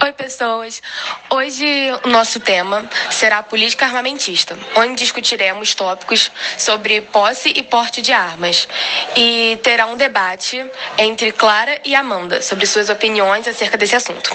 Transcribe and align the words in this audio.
Oi, 0.00 0.12
pessoas! 0.12 0.80
Hoje 1.28 1.66
o 2.04 2.08
nosso 2.08 2.38
tema 2.38 2.88
será 3.10 3.42
política 3.42 3.84
armamentista, 3.84 4.56
onde 4.76 4.94
discutiremos 4.94 5.74
tópicos 5.74 6.30
sobre 6.56 7.00
posse 7.00 7.48
e 7.48 7.64
porte 7.64 8.00
de 8.00 8.12
armas. 8.12 8.68
E 9.16 9.58
terá 9.60 9.86
um 9.86 9.96
debate 9.96 10.64
entre 10.96 11.32
Clara 11.32 11.80
e 11.84 11.96
Amanda 11.96 12.40
sobre 12.42 12.64
suas 12.64 12.88
opiniões 12.88 13.48
acerca 13.48 13.76
desse 13.76 13.96
assunto. 13.96 14.30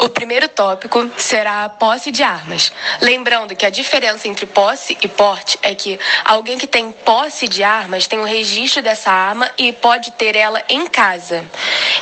O 0.00 0.08
primeiro 0.08 0.48
tópico 0.48 1.10
será 1.18 1.64
a 1.64 1.68
posse 1.68 2.10
de 2.10 2.22
armas. 2.22 2.72
Lembrando 3.02 3.54
que 3.54 3.66
a 3.66 3.70
diferença 3.70 4.28
entre 4.28 4.46
posse 4.46 4.96
e 5.02 5.06
porte 5.06 5.58
é 5.62 5.74
que 5.74 6.00
alguém 6.24 6.56
que 6.56 6.66
tem 6.66 6.90
posse 6.90 7.46
de 7.46 7.62
armas 7.62 8.06
tem 8.06 8.18
o 8.18 8.24
registro 8.24 8.82
dessa 8.82 9.10
arma 9.10 9.50
e 9.58 9.74
pode 9.74 10.12
ter 10.12 10.36
ela 10.36 10.62
em 10.70 10.86
casa. 10.86 11.44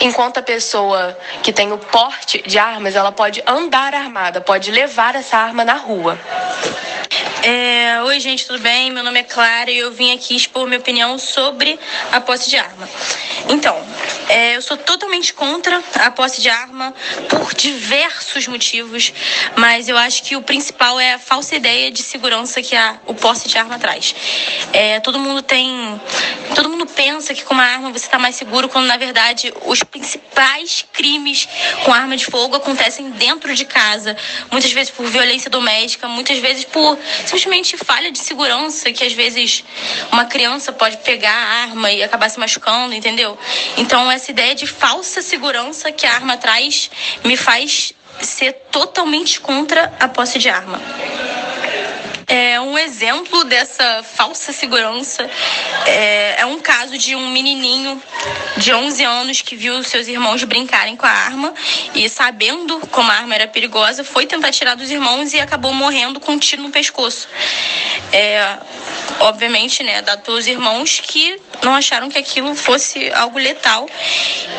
Enquanto 0.01 0.39
a 0.39 0.43
pessoa 0.43 1.19
que 1.43 1.53
tem 1.53 1.73
o 1.73 1.79
porte 1.79 2.41
de 2.47 2.57
armas, 2.57 2.95
ela 2.95 3.11
pode 3.11 3.43
andar 3.45 3.93
armada, 3.93 4.41
pode 4.41 4.71
levar 4.71 5.17
essa 5.17 5.37
arma 5.37 5.65
na 5.65 5.75
rua. 5.75 6.17
É, 7.43 8.01
Oi, 8.03 8.21
gente, 8.21 8.47
tudo 8.47 8.61
bem? 8.61 8.93
Meu 8.93 9.03
nome 9.03 9.21
é 9.21 9.23
Clara 9.25 9.71
e 9.71 9.79
eu 9.79 9.91
vim 9.91 10.15
aqui 10.15 10.37
expor 10.37 10.67
minha 10.67 10.79
opinião 10.79 11.19
sobre 11.19 11.79
a 12.13 12.21
posse 12.21 12.49
de 12.49 12.57
arma. 12.57 12.89
Então, 13.49 13.77
é, 14.29 14.57
eu 14.57 14.63
sou 14.63 14.77
totalmente 14.77 15.33
contra 15.33 15.83
a 15.95 16.11
posse 16.11 16.41
de 16.41 16.49
arma 16.49 16.95
por 17.29 17.55
diversos 17.55 18.47
motivos, 18.47 19.13
mas 19.57 19.89
eu 19.89 19.97
acho 19.97 20.23
que 20.23 20.37
o 20.37 20.43
principal 20.43 21.01
é 21.01 21.15
a 21.15 21.19
falsa 21.19 21.57
ideia 21.57 21.91
de 21.91 22.03
segurança 22.03 22.63
que 22.63 22.77
a, 22.77 22.99
o 23.07 23.15
posse 23.15 23.49
de 23.49 23.57
arma 23.57 23.79
traz. 23.79 24.15
É, 24.73 25.01
todo 25.01 25.19
mundo 25.19 25.43
tem. 25.43 26.01
Todo 26.59 26.71
mundo 26.71 26.87
pensa 26.87 27.33
que 27.33 27.45
com 27.45 27.55
uma 27.55 27.63
arma 27.63 27.93
você 27.93 28.07
está 28.07 28.19
mais 28.19 28.35
seguro, 28.35 28.69
quando 28.69 28.87
na 28.87 28.97
verdade 28.97 29.55
os 29.65 29.81
principais 29.85 30.85
crimes 30.93 31.49
com 31.85 31.95
arma 31.95 32.17
de 32.17 32.25
fogo 32.25 32.57
acontecem 32.57 33.11
dentro 33.11 33.55
de 33.55 33.65
casa. 33.65 34.17
Muitas 34.51 34.73
vezes 34.73 34.91
por 34.91 35.07
violência 35.07 35.49
doméstica, 35.49 36.09
muitas 36.09 36.37
vezes 36.39 36.65
por 36.65 36.99
simplesmente 37.25 37.77
falha 37.77 38.11
de 38.11 38.19
segurança, 38.19 38.91
que 38.91 39.05
às 39.05 39.13
vezes 39.13 39.63
uma 40.11 40.25
criança 40.25 40.73
pode 40.73 40.97
pegar 40.97 41.31
a 41.33 41.63
arma 41.63 41.93
e 41.93 42.03
acabar 42.03 42.29
se 42.29 42.41
machucando, 42.41 42.93
entendeu? 42.93 43.39
Então, 43.77 44.11
essa 44.11 44.33
ideia 44.33 44.57
de 44.57 44.67
falsa 44.67 45.23
segurança 45.23 45.93
que 45.93 46.09
a 46.09 46.13
arma 46.13 46.37
traz 46.39 46.91
me 47.23 47.37
faz 47.37 47.93
ser 48.21 48.53
totalmente 48.73 49.39
contra 49.39 49.95
a 50.01 50.09
posse 50.09 50.41
de 50.41 50.49
arma. 50.49 50.81
É 52.29 52.61
um 52.61 52.77
exemplo 52.77 53.43
dessa 53.45 54.03
falsa 54.03 54.53
segurança 54.53 55.29
é, 55.87 56.43
é, 56.43 56.45
um 56.45 56.61
caso 56.61 56.99
de 56.99 57.17
um 57.17 57.31
menininho 57.31 58.03
de 58.59 58.71
11 58.71 59.03
anos 59.03 59.41
que 59.41 59.57
viu 59.57 59.83
seus 59.83 60.07
irmãos 60.09 60.45
brincarem 60.45 60.95
com 60.95 61.07
a 61.07 61.11
arma 61.11 61.55
e, 61.95 62.07
sabendo 62.07 62.81
como 62.89 63.11
a 63.11 63.15
arma 63.15 63.35
era 63.35 63.49
perigosa, 63.49 64.05
foi 64.05 64.27
tentar 64.27 64.53
tirar 64.53 64.75
dos 64.75 64.91
irmãos 64.91 65.33
e 65.33 65.41
acabou 65.41 65.73
morrendo 65.73 66.21
com 66.21 66.33
um 66.33 66.39
tiro 66.39 66.63
no 66.63 66.71
pescoço. 66.71 67.29
É, 68.13 68.59
obviamente, 69.21 69.83
né, 69.83 70.03
dado 70.03 70.23
pelos 70.23 70.47
irmãos 70.47 71.01
que 71.01 71.41
não 71.63 71.75
acharam 71.75 72.09
que 72.09 72.19
aquilo 72.19 72.55
fosse 72.55 73.11
algo 73.13 73.39
letal. 73.39 73.89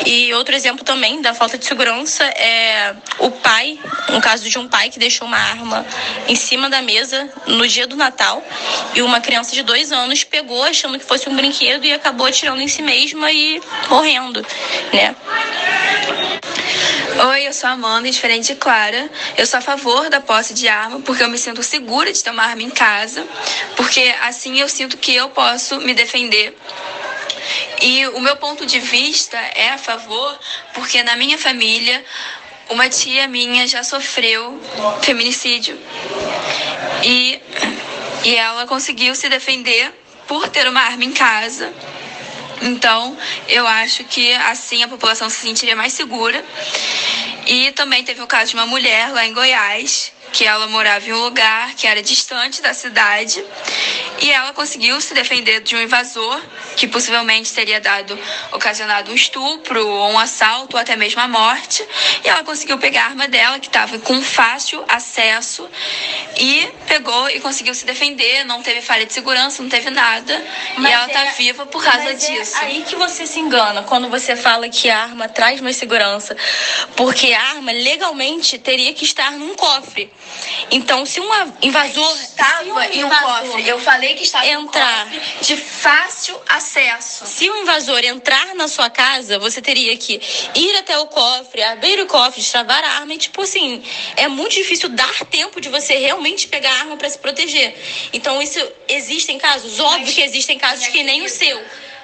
E 0.04 0.32
outro 0.34 0.54
exemplo 0.54 0.84
também 0.84 1.20
da 1.20 1.34
falta 1.34 1.58
de 1.58 1.64
segurança 1.64 2.24
é 2.24 2.94
o 3.18 3.30
pai, 3.30 3.78
um 4.10 4.20
caso 4.20 4.48
de 4.48 4.58
um 4.58 4.68
pai 4.68 4.90
que 4.90 4.98
deixou 4.98 5.26
uma 5.26 5.38
arma 5.38 5.86
em 6.28 6.34
cima 6.34 6.68
da 6.68 6.82
mesa 6.82 7.28
no 7.46 7.66
dia 7.66 7.86
do 7.86 7.96
Natal 7.96 8.42
e 8.94 9.02
uma 9.02 9.20
criança 9.20 9.54
de 9.54 9.62
dois 9.62 9.92
anos 9.92 10.24
pegou 10.24 10.62
achando 10.62 10.98
que 10.98 11.04
fosse 11.04 11.28
um 11.28 11.36
brinquedo 11.36 11.84
e 11.84 11.92
acabou 11.92 12.26
atirando 12.26 12.60
em 12.60 12.68
si 12.68 12.82
mesma 12.82 13.30
e 13.32 13.60
morrendo, 13.88 14.44
né? 14.92 15.14
Oi, 17.22 17.46
eu 17.46 17.52
sou 17.52 17.68
Amanda, 17.68 18.08
e 18.08 18.10
diferente 18.10 18.46
de 18.46 18.54
Clara. 18.54 19.10
Eu 19.36 19.46
sou 19.46 19.58
a 19.58 19.60
favor 19.60 20.08
da 20.08 20.22
posse 20.22 20.54
de 20.54 20.66
arma 20.68 21.00
porque 21.00 21.22
eu 21.22 21.28
me 21.28 21.36
sinto 21.36 21.62
segura 21.62 22.10
de 22.10 22.30
uma 22.30 22.44
arma 22.44 22.62
em 22.62 22.70
casa, 22.70 23.26
porque 23.76 24.14
assim 24.22 24.58
eu 24.58 24.66
sinto 24.66 24.96
que 24.96 25.16
eu 25.16 25.28
posso 25.28 25.78
me 25.82 25.92
defender. 25.92 26.56
E 27.82 28.06
o 28.08 28.20
meu 28.20 28.36
ponto 28.36 28.64
de 28.64 28.80
vista 28.80 29.36
é 29.36 29.68
a 29.68 29.76
favor 29.76 30.38
porque 30.72 31.02
na 31.02 31.14
minha 31.14 31.36
família 31.36 32.02
uma 32.70 32.88
tia 32.88 33.28
minha 33.28 33.68
já 33.68 33.82
sofreu 33.82 34.58
feminicídio 35.02 35.78
e, 37.02 37.38
e 38.24 38.34
ela 38.34 38.66
conseguiu 38.66 39.14
se 39.14 39.28
defender 39.28 39.92
por 40.26 40.48
ter 40.48 40.66
uma 40.66 40.80
arma 40.80 41.04
em 41.04 41.12
casa. 41.12 41.70
Então, 42.62 43.16
eu 43.48 43.66
acho 43.66 44.04
que 44.04 44.32
assim 44.34 44.82
a 44.82 44.88
população 44.88 45.30
se 45.30 45.36
sentiria 45.36 45.74
mais 45.74 45.92
segura. 45.92 46.44
E 47.46 47.72
também 47.72 48.04
teve 48.04 48.22
o 48.22 48.26
caso 48.26 48.50
de 48.50 48.56
uma 48.56 48.66
mulher 48.66 49.10
lá 49.12 49.26
em 49.26 49.32
Goiás, 49.32 50.12
que 50.32 50.44
ela 50.44 50.66
morava 50.66 51.08
em 51.08 51.12
um 51.12 51.22
lugar 51.24 51.74
que 51.74 51.86
era 51.86 52.02
distante 52.02 52.62
da 52.62 52.72
cidade 52.72 53.44
e 54.20 54.30
ela 54.30 54.52
conseguiu 54.52 55.00
se 55.00 55.14
defender 55.14 55.60
de 55.60 55.74
um 55.74 55.80
invasor 55.80 56.40
que 56.76 56.86
possivelmente 56.86 57.52
teria 57.52 57.80
dado 57.80 58.18
ocasionado 58.52 59.10
um 59.10 59.14
estupro 59.14 59.86
ou 59.86 60.10
um 60.10 60.18
assalto 60.18 60.76
ou 60.76 60.80
até 60.80 60.94
mesmo 60.96 61.20
a 61.20 61.28
morte 61.28 61.86
e 62.24 62.28
ela 62.28 62.44
conseguiu 62.44 62.78
pegar 62.78 63.04
a 63.04 63.06
arma 63.06 63.28
dela 63.28 63.58
que 63.58 63.66
estava 63.66 63.98
com 63.98 64.20
fácil 64.22 64.84
acesso 64.88 65.68
e 66.36 66.68
pegou 66.86 67.30
e 67.30 67.40
conseguiu 67.40 67.74
se 67.74 67.84
defender 67.84 68.44
não 68.44 68.62
teve 68.62 68.82
falha 68.82 69.06
de 69.06 69.12
segurança 69.12 69.62
não 69.62 69.70
teve 69.70 69.90
nada 69.90 70.42
mas 70.76 70.90
e 70.90 70.94
ela 70.94 71.06
está 71.06 71.26
é, 71.26 71.32
viva 71.32 71.66
por 71.66 71.82
causa 71.82 72.10
é 72.10 72.14
disso. 72.14 72.56
é 72.56 72.60
aí 72.66 72.82
que 72.82 72.96
você 72.96 73.26
se 73.26 73.38
engana 73.38 73.82
quando 73.82 74.08
você 74.08 74.36
fala 74.36 74.68
que 74.68 74.88
a 74.90 75.02
arma 75.02 75.28
traz 75.28 75.60
mais 75.60 75.76
segurança 75.76 76.36
porque 76.96 77.32
a 77.32 77.42
arma 77.42 77.72
legalmente 77.72 78.58
teria 78.58 78.92
que 78.92 79.04
estar 79.04 79.32
num 79.32 79.54
cofre 79.54 80.10
então, 80.70 81.04
se 81.04 81.20
um 81.20 81.28
invasor 81.62 82.16
estava 82.20 82.64
um 82.64 82.80
em 82.80 83.04
um 83.04 83.10
cofre, 83.10 83.68
eu 83.68 83.80
falei 83.80 84.14
que 84.14 84.22
estava 84.22 84.46
entrar 84.46 85.06
um 85.06 85.10
cofre 85.10 85.20
de 85.42 85.56
fácil 85.56 86.40
acesso. 86.48 87.26
Se 87.26 87.50
um 87.50 87.56
invasor 87.62 88.04
entrar 88.04 88.54
na 88.54 88.68
sua 88.68 88.88
casa, 88.88 89.38
você 89.38 89.60
teria 89.60 89.96
que 89.96 90.20
ir 90.54 90.76
até 90.76 90.98
o 90.98 91.06
cofre, 91.06 91.62
abrir 91.62 92.00
o 92.00 92.06
cofre, 92.06 92.40
destravar 92.40 92.84
a 92.84 93.00
arma 93.00 93.14
e 93.14 93.18
tipo 93.18 93.42
assim, 93.42 93.82
é 94.16 94.28
muito 94.28 94.54
difícil 94.54 94.88
dar 94.90 95.24
tempo 95.26 95.60
de 95.60 95.68
você 95.68 95.94
realmente 95.94 96.46
pegar 96.46 96.70
a 96.70 96.78
arma 96.80 96.96
para 96.96 97.10
se 97.10 97.18
proteger. 97.18 97.74
Então, 98.12 98.40
isso 98.40 98.60
existem 98.88 99.38
casos, 99.38 99.80
óbvio 99.80 100.06
mas, 100.06 100.14
que 100.14 100.22
existem 100.22 100.58
casos 100.58 100.86
que 100.86 101.02
nem 101.02 101.24
o 101.24 101.28
seu, 101.28 101.60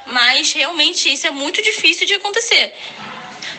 mas 0.06 0.53
realmente 0.53 1.12
isso 1.12 1.27
é 1.27 1.31
muito 1.31 1.62
difícil 1.62 2.06
de 2.06 2.15
acontecer. 2.15 2.75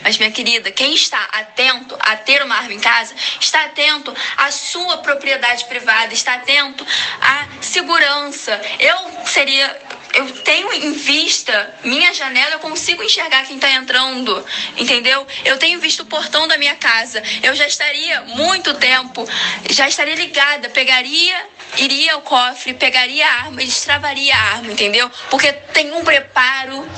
Mas, 0.07 0.18
minha 0.18 0.31
querida, 0.31 0.72
quem 0.72 0.94
está 0.94 1.22
atento 1.34 1.94
a 2.00 2.16
ter 2.16 2.41
uma 2.41 2.56
arma 2.56 2.73
em 2.73 2.79
casa, 2.79 3.13
está 3.41 3.66
atento 3.66 4.16
à 4.38 4.50
sua 4.51 5.00
propriedade 5.00 5.66
privada, 5.66 6.13
está 6.13 6.35
atento 6.35 6.88
à 7.19 7.45
segurança. 7.59 8.57
Eu 8.79 9.25
seria 9.25 9.68
eu 10.13 10.31
tenho 10.44 10.72
em 10.72 10.94
vista 10.94 11.75
minha 11.84 12.13
janela, 12.13 12.53
eu 12.53 12.59
consigo 12.59 13.03
enxergar 13.03 13.45
quem 13.45 13.57
está 13.57 13.69
entrando, 13.69 14.45
entendeu? 14.78 15.28
Eu 15.44 15.59
tenho 15.59 15.78
visto 15.81 16.03
o 16.03 16.06
portão 16.06 16.47
da 16.47 16.57
minha 16.57 16.75
casa. 16.75 17.22
Eu 17.44 17.53
já 17.53 17.68
estaria 17.68 18.22
muito 18.22 18.74
tempo, 18.75 19.28
já 19.69 19.89
estaria 19.89 20.16
ligada, 20.16 20.69
pegaria, 20.69 21.50
iria 21.75 22.13
ao 22.13 22.22
cofre, 22.22 22.74
pegaria 22.75 23.28
a 23.28 23.34
arma 23.41 23.62
e 23.62 23.66
destravaria 23.66 24.34
a 24.34 24.41
arma, 24.53 24.72
entendeu? 24.72 25.12
Porque 25.29 25.51
tem 25.51 25.91
um 25.91 26.03
preparo 26.06 26.89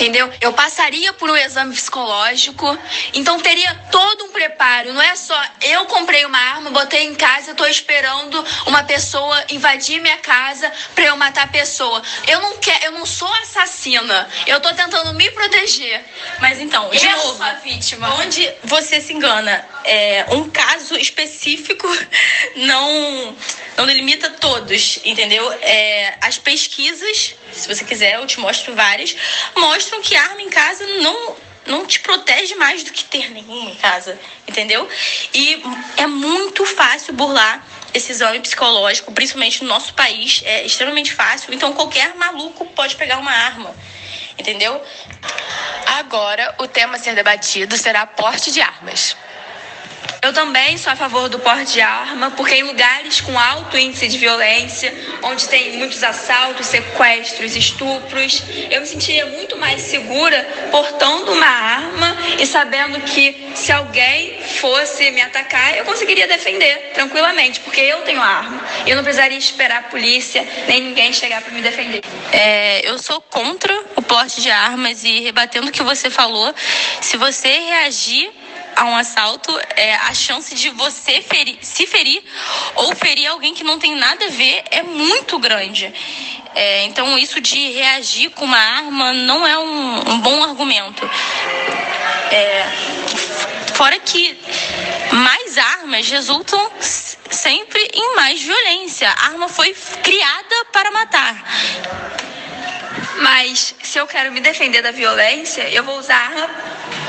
entendeu? 0.00 0.32
Eu 0.40 0.52
passaria 0.54 1.12
por 1.12 1.28
um 1.28 1.36
exame 1.36 1.74
psicológico, 1.74 2.66
então 3.12 3.38
teria 3.38 3.74
todo 3.92 4.24
um 4.24 4.30
preparo. 4.30 4.94
Não 4.94 5.02
é 5.02 5.14
só 5.14 5.38
eu 5.60 5.84
comprei 5.86 6.24
uma 6.24 6.38
arma, 6.38 6.70
botei 6.70 7.04
em 7.04 7.14
casa, 7.14 7.50
estou 7.50 7.66
esperando 7.68 8.42
uma 8.66 8.82
pessoa 8.82 9.44
invadir 9.50 10.00
minha 10.00 10.16
casa 10.18 10.72
para 10.94 11.04
eu 11.04 11.16
matar 11.16 11.44
a 11.44 11.48
pessoa. 11.48 12.02
Eu 12.26 12.40
não 12.40 12.56
quero, 12.56 12.86
eu 12.86 12.92
não 12.92 13.04
sou 13.04 13.30
assassina. 13.42 14.28
Eu 14.46 14.56
estou 14.56 14.72
tentando 14.72 15.12
me 15.12 15.30
proteger. 15.32 16.02
Mas 16.40 16.58
então, 16.60 16.88
de 16.88 17.04
eu 17.04 17.16
novo, 17.16 17.36
sou 17.36 17.46
a 17.46 17.52
vítima. 17.54 18.14
Onde 18.14 18.50
você 18.64 19.00
se 19.02 19.12
engana? 19.12 19.66
É, 19.84 20.26
um 20.30 20.48
caso 20.48 20.96
específico 20.96 21.86
não 22.56 23.36
não 23.76 23.86
delimita 23.86 24.28
todos, 24.28 25.00
entendeu? 25.04 25.50
É, 25.62 26.14
as 26.20 26.36
pesquisas, 26.36 27.34
você 27.74 27.84
quiser, 27.84 28.14
eu 28.14 28.26
te 28.26 28.40
mostro 28.40 28.74
várias, 28.74 29.16
mostram 29.56 30.02
que 30.02 30.16
arma 30.16 30.42
em 30.42 30.50
casa 30.50 30.86
não 30.86 31.36
não 31.66 31.86
te 31.86 32.00
protege 32.00 32.54
mais 32.56 32.82
do 32.82 32.90
que 32.90 33.04
ter 33.04 33.30
nenhuma 33.30 33.70
em 33.70 33.74
casa, 33.76 34.18
entendeu? 34.48 34.88
E 35.32 35.62
é 35.96 36.06
muito 36.06 36.64
fácil 36.64 37.12
burlar 37.14 37.64
esse 37.92 38.12
exame 38.12 38.40
psicológico, 38.40 39.12
principalmente 39.12 39.62
no 39.62 39.68
nosso 39.68 39.94
país, 39.94 40.42
é 40.44 40.64
extremamente 40.64 41.12
fácil. 41.12 41.52
Então 41.52 41.72
qualquer 41.72 42.14
maluco 42.14 42.64
pode 42.66 42.96
pegar 42.96 43.18
uma 43.18 43.30
arma, 43.30 43.74
entendeu? 44.38 44.82
Agora, 45.86 46.54
o 46.58 46.66
tema 46.66 46.96
a 46.96 46.98
ser 46.98 47.14
debatido 47.14 47.76
será 47.76 48.06
porte 48.06 48.50
de 48.50 48.60
armas. 48.60 49.16
Eu 50.22 50.34
também 50.34 50.76
sou 50.76 50.92
a 50.92 50.96
favor 50.96 51.30
do 51.30 51.38
porte 51.38 51.72
de 51.72 51.80
arma, 51.80 52.30
porque 52.32 52.54
em 52.54 52.62
lugares 52.62 53.22
com 53.22 53.38
alto 53.38 53.78
índice 53.78 54.06
de 54.06 54.18
violência, 54.18 54.92
onde 55.22 55.48
tem 55.48 55.78
muitos 55.78 56.02
assaltos, 56.02 56.66
sequestros, 56.66 57.56
estupros, 57.56 58.42
eu 58.70 58.82
me 58.82 58.86
sentiria 58.86 59.24
muito 59.26 59.56
mais 59.56 59.80
segura 59.80 60.42
portando 60.70 61.32
uma 61.32 61.46
arma 61.46 62.16
e 62.38 62.44
sabendo 62.46 63.00
que 63.00 63.50
se 63.54 63.72
alguém 63.72 64.42
fosse 64.42 65.10
me 65.10 65.22
atacar, 65.22 65.78
eu 65.78 65.86
conseguiria 65.86 66.28
defender 66.28 66.90
tranquilamente, 66.92 67.60
porque 67.60 67.80
eu 67.80 68.02
tenho 68.02 68.20
arma. 68.20 68.60
Eu 68.86 68.96
não 68.96 69.02
precisaria 69.02 69.38
esperar 69.38 69.78
a 69.78 69.82
polícia 69.84 70.46
nem 70.68 70.82
ninguém 70.82 71.14
chegar 71.14 71.40
para 71.40 71.52
me 71.52 71.62
defender. 71.62 72.02
É, 72.30 72.86
eu 72.86 72.98
sou 72.98 73.22
contra 73.22 73.74
o 73.96 74.02
porte 74.02 74.42
de 74.42 74.50
armas 74.50 75.02
e 75.02 75.20
rebatendo 75.20 75.68
o 75.68 75.72
que 75.72 75.82
você 75.82 76.10
falou, 76.10 76.54
se 77.00 77.16
você 77.16 77.48
reagir 77.48 78.30
a 78.76 78.84
um 78.84 78.96
assalto, 78.96 79.56
é, 79.76 79.94
a 79.94 80.14
chance 80.14 80.54
de 80.54 80.70
você 80.70 81.20
ferir, 81.20 81.58
se 81.62 81.86
ferir 81.86 82.22
ou 82.76 82.94
ferir 82.94 83.26
alguém 83.28 83.54
que 83.54 83.64
não 83.64 83.78
tem 83.78 83.94
nada 83.94 84.24
a 84.26 84.30
ver 84.30 84.62
é 84.70 84.82
muito 84.82 85.38
grande. 85.38 85.92
É, 86.54 86.84
então, 86.84 87.16
isso 87.16 87.40
de 87.40 87.70
reagir 87.72 88.30
com 88.30 88.44
uma 88.44 88.58
arma 88.58 89.12
não 89.12 89.46
é 89.46 89.58
um, 89.58 90.10
um 90.10 90.20
bom 90.20 90.42
argumento. 90.42 91.08
É, 92.32 92.66
fora 93.74 93.98
que 93.98 94.38
mais 95.12 95.58
armas 95.58 96.08
resultam 96.08 96.70
sempre 96.80 97.88
em 97.94 98.16
mais 98.16 98.42
violência. 98.42 99.08
A 99.10 99.26
arma 99.26 99.48
foi 99.48 99.74
criada 100.02 100.64
para 100.72 100.90
matar. 100.90 101.44
Mas 103.20 103.74
se 103.82 103.98
eu 103.98 104.06
quero 104.06 104.32
me 104.32 104.40
defender 104.40 104.82
da 104.82 104.92
violência, 104.92 105.68
eu 105.68 105.84
vou 105.84 105.98
usar 105.98 106.16
arma 106.16 106.48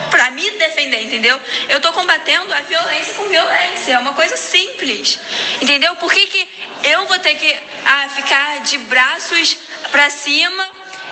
para 0.10 0.30
me 0.32 0.50
defender, 0.52 1.04
entendeu? 1.04 1.40
Eu 1.70 1.80
tô 1.80 1.94
combatendo 1.94 2.54
a 2.54 2.60
violência 2.62 3.14
com 3.14 3.30
violência, 3.30 3.94
é 3.94 3.98
uma 3.98 4.14
coisa 4.14 4.36
simples, 4.36 5.18
entendeu? 5.62 5.96
Por 5.96 6.12
que, 6.12 6.28
que 6.28 6.50
eu 6.84 7.06
vou 7.08 7.18
ter 7.20 7.36
que 7.36 7.58
ah, 7.86 8.10
ficar 8.10 8.60
de 8.60 8.78
braços 8.80 9.58
para 9.90 10.10
cima 10.10 10.70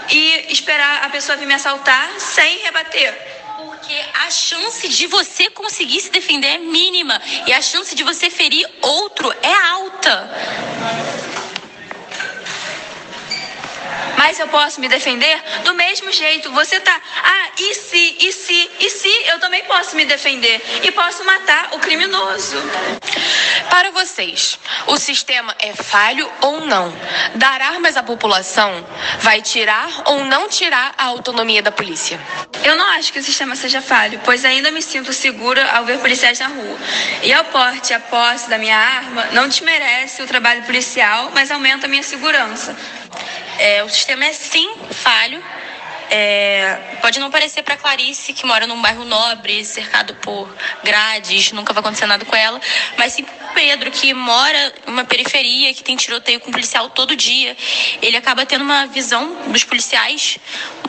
e 0.09 0.51
esperar 0.51 1.05
a 1.05 1.09
pessoa 1.09 1.37
vir 1.37 1.45
me 1.45 1.53
assaltar 1.53 2.09
sem 2.19 2.59
rebater? 2.59 3.13
Porque 3.55 3.95
a 4.25 4.29
chance 4.29 4.85
de 4.85 5.07
você 5.07 5.49
conseguir 5.49 6.01
se 6.01 6.09
defender 6.09 6.55
é 6.55 6.57
mínima 6.57 7.21
e 7.47 7.53
a 7.53 7.61
chance 7.61 7.95
de 7.95 8.03
você 8.03 8.29
ferir 8.29 8.69
outro 8.81 9.33
é 9.41 9.53
alta. 9.71 11.18
Mas 14.19 14.37
eu 14.37 14.49
posso 14.49 14.81
me 14.81 14.89
defender 14.89 15.41
do 15.63 15.73
mesmo 15.73 16.11
jeito. 16.11 16.51
Você 16.51 16.77
tá, 16.81 17.01
ah, 17.23 17.47
e 17.57 17.73
se, 17.73 18.17
e 18.19 18.33
se, 18.33 18.71
e 18.81 18.89
se 18.89 19.07
eu 19.27 19.39
também 19.39 19.63
posso 19.63 19.95
me 19.95 20.03
defender 20.03 20.61
e 20.83 20.91
posso 20.91 21.23
matar 21.23 21.69
o 21.71 21.79
criminoso. 21.79 22.57
Para 23.69 23.91
vocês, 23.91 24.59
o 24.87 24.97
sistema 24.97 25.55
é 25.57 25.73
falho 25.73 26.29
ou 26.41 26.59
não? 26.65 26.93
Dar 27.35 27.61
armas 27.61 27.95
à 27.95 28.03
população 28.03 28.85
vai 29.19 29.41
tirar 29.41 29.89
ou 30.07 30.25
não 30.25 30.49
tirar 30.49 30.93
a 30.97 31.05
autonomia 31.05 31.61
da 31.61 31.71
polícia? 31.71 32.19
Eu 32.61 32.75
não 32.75 32.85
acho 32.87 33.13
que 33.13 33.19
o 33.19 33.23
sistema 33.23 33.55
seja 33.55 33.81
falho, 33.81 34.19
pois 34.25 34.43
ainda 34.43 34.69
me 34.69 34.81
sinto 34.81 35.13
segura 35.13 35.65
ao 35.71 35.85
ver 35.85 35.97
policiais 35.99 36.39
na 36.39 36.47
rua. 36.47 36.77
E 37.23 37.31
ao 37.31 37.45
porte 37.45 37.93
a 37.93 38.01
posse 38.01 38.49
da 38.49 38.57
minha 38.57 38.77
arma 38.77 39.27
não 39.31 39.47
desmerece 39.47 40.21
o 40.21 40.27
trabalho 40.27 40.63
policial, 40.63 41.31
mas 41.33 41.49
aumenta 41.49 41.85
a 41.85 41.89
minha 41.89 42.03
segurança. 42.03 42.75
É, 43.59 43.83
o 43.83 43.89
sistema 43.89 44.25
é 44.25 44.31
sim 44.33 44.73
falho. 44.91 45.43
É, 46.11 46.97
pode 47.01 47.19
não 47.19 47.29
parecer 47.29 47.61
para 47.61 47.77
Clarice, 47.77 48.33
que 48.33 48.43
mora 48.43 48.65
num 48.65 48.81
bairro 48.81 49.05
nobre, 49.05 49.63
cercado 49.63 50.15
por 50.15 50.49
grades, 50.83 51.51
nunca 51.51 51.71
vai 51.71 51.81
acontecer 51.81 52.07
nada 52.07 52.25
com 52.25 52.35
ela, 52.35 52.59
mas 52.97 53.13
sim 53.13 53.23
Pedro, 53.53 53.91
que 53.91 54.11
mora 54.13 54.73
em 54.87 54.91
uma 54.91 55.03
periferia, 55.03 55.71
que 55.73 55.83
tem 55.83 55.95
tiroteio 55.95 56.39
com 56.39 56.51
policial 56.51 56.89
todo 56.89 57.15
dia, 57.15 57.55
ele 58.01 58.17
acaba 58.17 58.45
tendo 58.45 58.63
uma 58.63 58.87
visão 58.87 59.51
dos 59.51 59.63
policiais 59.63 60.39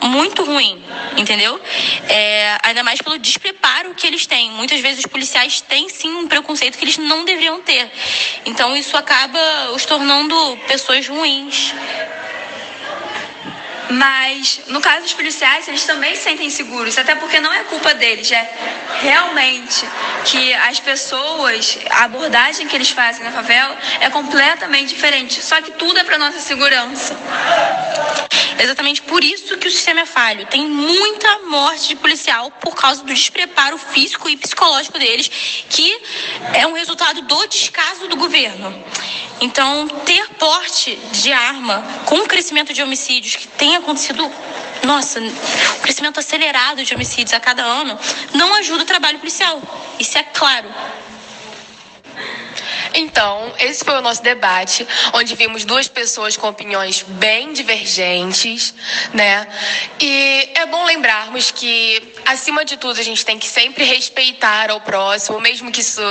muito 0.01 0.43
ruim, 0.43 0.83
entendeu? 1.17 1.61
É, 2.07 2.57
ainda 2.63 2.83
mais 2.83 2.99
pelo 3.01 3.19
despreparo 3.19 3.93
que 3.93 4.07
eles 4.07 4.25
têm. 4.25 4.49
Muitas 4.51 4.79
vezes 4.79 4.99
os 4.99 5.05
policiais 5.05 5.61
têm 5.61 5.87
sim 5.89 6.15
um 6.15 6.27
preconceito 6.27 6.77
que 6.77 6.83
eles 6.83 6.97
não 6.97 7.25
deveriam 7.25 7.61
ter. 7.61 7.91
Então 8.45 8.75
isso 8.75 8.97
acaba 8.97 9.71
os 9.73 9.85
tornando 9.85 10.57
pessoas 10.67 11.07
ruins. 11.07 11.73
Mas, 13.91 14.61
no 14.67 14.79
caso 14.79 15.01
dos 15.01 15.13
policiais, 15.13 15.67
eles 15.67 15.83
também 15.85 16.15
se 16.15 16.23
sentem 16.23 16.49
seguros, 16.49 16.97
até 16.97 17.15
porque 17.15 17.39
não 17.39 17.51
é 17.51 17.63
culpa 17.65 17.93
deles, 17.93 18.31
é 18.31 18.49
realmente 19.01 19.85
que 20.25 20.53
as 20.53 20.79
pessoas, 20.79 21.77
a 21.89 22.05
abordagem 22.05 22.67
que 22.67 22.75
eles 22.75 22.89
fazem 22.89 23.23
na 23.23 23.31
favela 23.31 23.77
é 23.99 24.09
completamente 24.09 24.89
diferente. 24.89 25.41
Só 25.41 25.61
que 25.61 25.71
tudo 25.71 25.99
é 25.99 26.03
para 26.03 26.17
nossa 26.17 26.39
segurança. 26.39 27.17
Exatamente 28.59 29.01
por 29.01 29.23
isso 29.23 29.57
que 29.57 29.67
o 29.67 29.71
sistema 29.71 30.01
é 30.01 30.05
falho. 30.05 30.45
Tem 30.45 30.67
muita 30.67 31.39
morte 31.39 31.89
de 31.89 31.95
policial 31.95 32.51
por 32.51 32.75
causa 32.75 33.03
do 33.03 33.13
despreparo 33.13 33.77
físico 33.77 34.29
e 34.29 34.37
psicológico 34.37 34.99
deles, 34.99 35.29
que 35.69 35.99
é 36.53 36.65
um 36.67 36.73
resultado 36.73 37.21
do 37.23 37.47
descaso 37.47 38.07
do 38.07 38.15
governo. 38.15 38.83
Então, 39.41 39.87
ter 40.05 40.29
porte 40.35 40.95
de 41.13 41.33
arma 41.33 41.83
com 42.05 42.15
o 42.17 42.27
crescimento 42.27 42.71
de 42.73 42.83
homicídios 42.83 43.35
que 43.35 43.47
tem 43.47 43.75
acontecido, 43.75 44.31
nossa, 44.83 45.19
o 45.19 45.79
crescimento 45.81 46.19
acelerado 46.19 46.83
de 46.83 46.93
homicídios 46.93 47.33
a 47.33 47.39
cada 47.39 47.63
ano, 47.63 47.99
não 48.35 48.53
ajuda 48.55 48.83
o 48.83 48.85
trabalho 48.85 49.17
policial. 49.17 49.59
Isso 49.99 50.15
é 50.15 50.23
claro. 50.23 50.69
Então, 52.93 53.53
esse 53.57 53.83
foi 53.83 53.97
o 53.97 54.01
nosso 54.01 54.21
debate, 54.21 54.85
onde 55.13 55.33
vimos 55.35 55.63
duas 55.63 55.87
pessoas 55.87 56.35
com 56.35 56.47
opiniões 56.47 57.03
bem 57.07 57.53
divergentes, 57.53 58.73
né? 59.13 59.47
E 59.99 60.49
é 60.55 60.65
bom 60.65 60.83
lembrarmos 60.83 61.51
que, 61.51 62.10
acima 62.25 62.63
de 62.65 62.77
tudo, 62.77 62.99
a 62.99 63.03
gente 63.03 63.25
tem 63.25 63.37
que 63.37 63.47
sempre 63.47 63.83
respeitar 63.83 64.69
ao 64.69 64.81
próximo, 64.81 65.39
mesmo 65.39 65.71
que 65.71 65.81
isso 65.81 66.01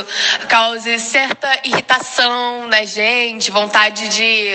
cause 0.48 0.98
certa 0.98 1.60
irritação 1.64 2.66
na 2.68 2.84
gente, 2.84 3.50
vontade 3.50 4.08
de 4.08 4.52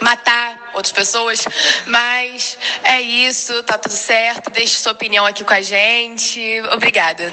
matar 0.00 0.70
outras 0.74 0.92
pessoas, 0.92 1.44
mas 1.86 2.58
é 2.82 3.00
isso, 3.00 3.62
tá 3.62 3.78
tudo 3.78 3.92
certo. 3.92 4.50
Deixe 4.50 4.76
sua 4.78 4.92
opinião 4.92 5.26
aqui 5.26 5.44
com 5.44 5.54
a 5.54 5.62
gente. 5.62 6.60
Obrigada. 6.72 7.32